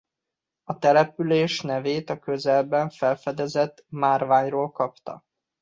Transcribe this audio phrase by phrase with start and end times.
[0.63, 5.25] A település nevét a közelben felfedezett márványról kapta.